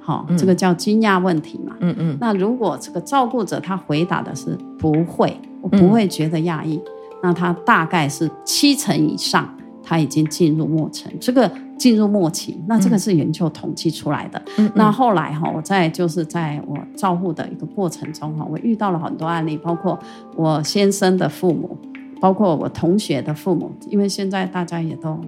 [0.00, 1.76] 好，这个叫惊讶问题嘛。
[1.80, 2.18] 嗯嗯。
[2.20, 6.80] 那如果这个照顾者他回答的是不会，我不会觉得讶异，
[7.22, 9.48] 那他大概是七成以上，
[9.82, 11.48] 他已经进入末程，这个
[11.78, 14.42] 进入末期，那这个是研究统计出来的。
[14.58, 14.68] 嗯。
[14.74, 19.96] 那后来哈，我在就是在我照顾的一个过程中哈，我遇到了很多案例，包括
[20.34, 21.78] 我先生的父母。
[22.22, 25.18] 包括我同学的父母，因为现在大家也都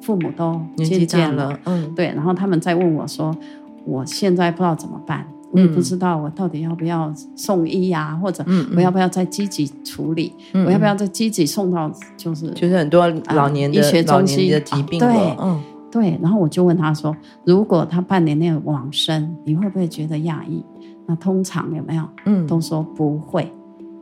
[0.00, 3.36] 父母都渐渐了，嗯，对，然后他们在问我说
[3.84, 8.44] ：“我现在不知道怎么办，我也不知道我到底要不要送医啊，或者
[8.76, 10.32] 我要不要再积极处理，
[10.64, 15.00] 我要不要再积极送到就是就是很多老年的、医学中心的疾病。
[15.00, 15.08] 对，
[15.40, 16.16] 嗯，对。
[16.22, 20.64] 然后我就问他说，如果他半年内往生，你会不会觉得讶异？
[21.04, 22.04] 那通常有没有？
[22.26, 23.52] 嗯，都说不会。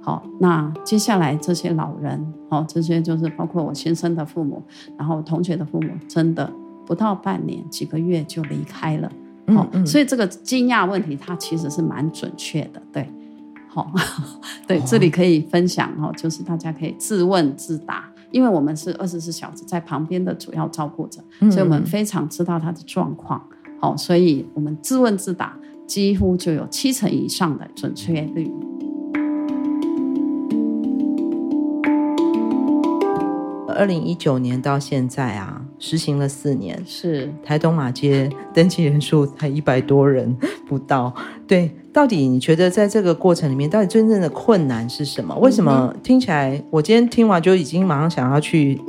[0.05, 4.61] 好，那接下来这些老人，好，这些就是包括我先生的父母，
[4.99, 6.53] 然后同学的父母，真的
[6.85, 9.09] 不到半年、几个月就离开了。
[9.47, 12.83] 好、嗯嗯，所以这个惊讶问题，它其实是蛮准确的。
[12.93, 13.09] 对，
[13.69, 13.93] 好，
[14.67, 23.41] 对，这里可以分享哈，就是大家可以自问自答，因为我们是二十四小时在旁边的主要照顾者，所以我们非常知道他的状况。
[23.81, 28.51] 好，所以我们自问自答，几乎就有七成以上的准确率。
[33.73, 40.37] 二零一九年到现在啊，实行了四年，是台东马街登记人数才一百多人
[40.69, 41.13] 不到。
[41.47, 45.37] 对，到底你觉得在这个过程里面，到底真正的困难是什么？
[45.39, 48.81] 为什么听起来，我今天听完就已经马上想要去。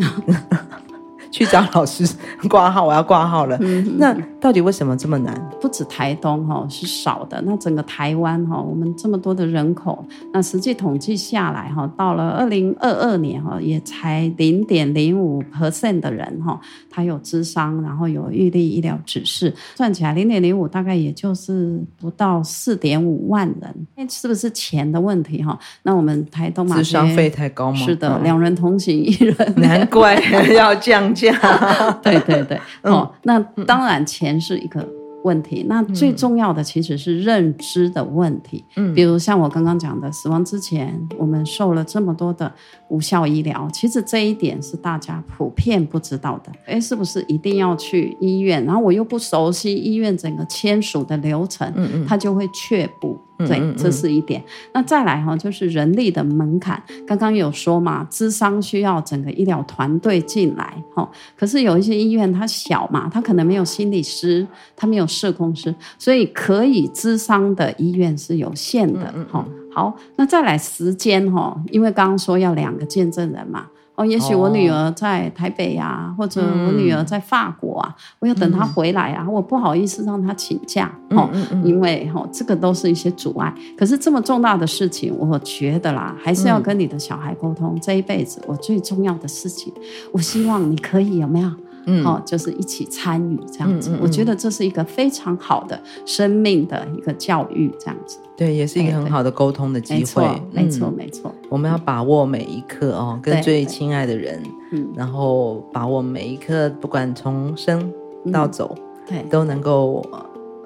[1.31, 2.07] 去找老师
[2.47, 3.57] 挂号，我要挂号了。
[3.59, 3.97] 嗯。
[3.97, 5.33] 那到底为什么这么难？
[5.61, 23.87] 不止台东哈是少的，那整个台湾哈，我们这么多的人口，那实际统计下来哈，到了二零二二年哈，也才零点零五 percent 的人哈，他有智商，然后有预立医疗指示，算起来零点零五大概也就是不到四点五万人。
[23.95, 25.57] 那是不是钱的问题哈？
[25.83, 27.77] 那我们台东嘛，智商费太高吗？
[27.77, 30.19] 是的，两人同行一人，难怪
[30.53, 31.31] 要降价。
[32.03, 34.87] 对对对，哦，那当然钱是一个
[35.23, 38.65] 问题，那最重要的其实是认知的问题。
[38.75, 42.51] 嗯，比如像我刚刚讲的，死亡之前我们受了这么多的
[42.89, 46.51] 无效医疗，其实这一点是大家普遍不知道的。
[46.65, 48.63] 哎，是不是一定要去医院？
[48.65, 53.17] 然后我又不熟悉医院整个签署的流程，嗯嗯，他就会却步。
[53.47, 54.43] 对，这是一点。
[54.73, 56.81] 那再来哈，就是人力的门槛。
[57.05, 61.09] 刚刚有说嘛，咨商需要整个医疗团队进来哈。
[61.37, 69.45] 可是有一些医院它小嘛，它可能没有心理师，它没有社工师，所以可以咨商的医院是有限的哈。
[69.71, 73.67] 好，那再来时间哈，因为刚刚说要两个见证人嘛。
[73.95, 81.29] 哦，也许我女儿在台北呀、或者我女儿在法国啊，嗯、我要等她回来啊，我不好意思让她请假哦、
[81.63, 83.53] 因为哈、哦，这个都是一些阻碍。
[83.77, 87.75] 可是这么重大的事情，我觉得啦，还是要跟你的小孩沟通。
[87.75, 89.71] 嗯、这一辈子我最重要的事情，
[90.11, 91.51] 我希望你可以有没有？
[91.85, 98.17] 嗯，好，就是一起参与这样子，嗯嗯嗯，我觉得这是一个非常好的生命的一个教育，这样子。
[98.35, 100.27] 对，也是一个很好的沟通的机会。
[100.51, 107.91] 没错，没错，我们要把握每一刻哦，跟最亲爱的人，嗯，然后把握每一刻，不管从生
[108.31, 108.73] 到走，
[109.07, 110.03] 对，都能够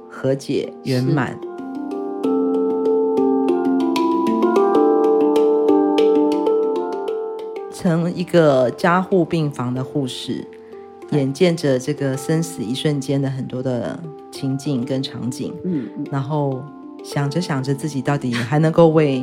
[0.10, 1.38] 和解圆满。
[7.74, 10.44] 成一个加护病房的护士。
[11.12, 13.98] 眼见着这个生死一瞬间的很多的
[14.32, 16.62] 情景跟场景，嗯，然后
[17.04, 19.22] 想着想着自己到底还能够为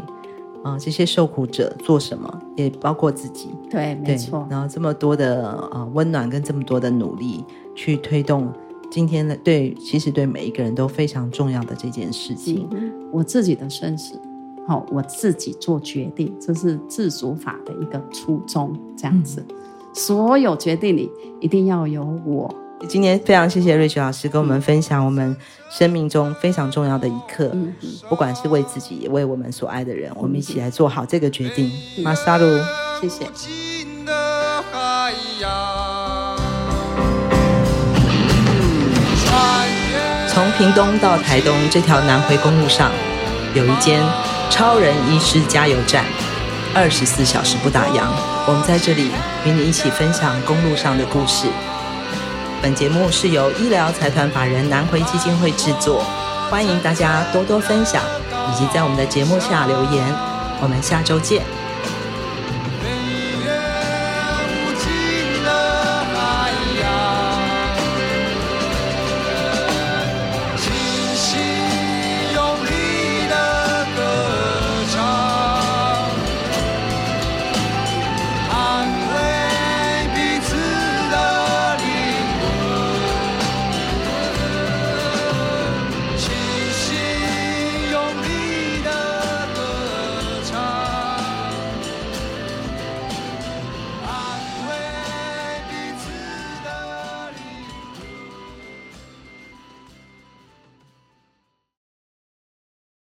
[0.62, 4.46] 啊、呃、这些受苦者做什么，也包括自己，对，没错。
[4.50, 8.50] 然后这么多的啊、呃、温暖跟这么多的努力去推动
[8.90, 12.66] 今天的对，其实对每一个人都非常重要的这件事情。
[12.72, 14.18] 嗯、我自己的生死，
[14.66, 19.44] 好、哦，我自己做决定，这是自主法的一个初衷，这样子。
[19.50, 19.56] 嗯
[19.94, 21.08] 所有决定里
[21.40, 22.52] 一定要有我。
[22.88, 25.34] 今天非常谢谢瑞雪老师跟我们分享我们
[25.70, 27.50] 生命中非常重要的一刻，
[28.08, 31.70] 不管是为自己，也为我们所爱的人，嗯、我们一起来做好这个决定。
[32.02, 32.44] 马、嗯、萨鲁，
[33.00, 33.24] 谢谢。
[40.28, 42.90] 从屏东到台东这条南回公路上，
[43.54, 44.02] 有一间
[44.50, 46.04] 超人医师加油站。
[46.76, 48.02] 二十四小时不打烊，
[48.48, 49.12] 我们在这里
[49.46, 51.46] 与你一起分享公路上的故事。
[52.60, 56.04] 本节目是由医疗财团法人南回基金会制作，
[56.50, 58.02] 欢迎大家多多分享，
[58.50, 60.04] 以及在我们的节目下留言。
[60.60, 61.63] 我们下周见。